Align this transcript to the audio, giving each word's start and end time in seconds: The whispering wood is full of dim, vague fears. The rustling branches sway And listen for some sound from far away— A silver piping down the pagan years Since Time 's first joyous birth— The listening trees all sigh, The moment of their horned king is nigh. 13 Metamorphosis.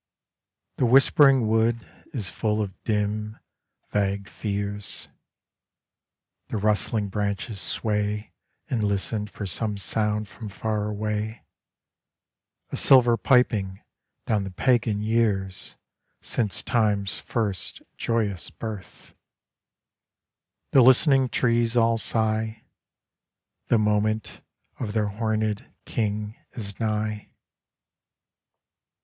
The 0.77 0.85
whispering 0.87 1.47
wood 1.47 1.85
is 2.11 2.27
full 2.31 2.59
of 2.59 2.73
dim, 2.83 3.37
vague 3.91 4.27
fears. 4.27 5.07
The 6.47 6.57
rustling 6.57 7.09
branches 7.09 7.61
sway 7.61 8.33
And 8.67 8.83
listen 8.83 9.27
for 9.27 9.45
some 9.45 9.77
sound 9.77 10.27
from 10.27 10.49
far 10.49 10.87
away— 10.87 11.45
A 12.71 12.77
silver 12.77 13.15
piping 13.15 13.83
down 14.25 14.43
the 14.43 14.49
pagan 14.49 15.03
years 15.03 15.75
Since 16.19 16.63
Time 16.63 17.05
's 17.05 17.19
first 17.19 17.83
joyous 17.95 18.49
birth— 18.49 19.13
The 20.71 20.81
listening 20.81 21.29
trees 21.29 21.77
all 21.77 21.99
sigh, 21.99 22.63
The 23.67 23.77
moment 23.77 24.41
of 24.79 24.93
their 24.93 25.09
horned 25.09 25.71
king 25.85 26.37
is 26.53 26.79
nigh. 26.79 26.89
13 26.95 27.07
Metamorphosis. 27.19 27.29